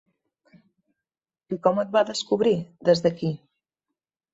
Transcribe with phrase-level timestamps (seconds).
[1.57, 2.59] I com et va descobrir,
[2.91, 3.35] des d’aquí?